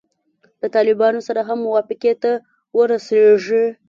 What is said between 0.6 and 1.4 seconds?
له طالبانو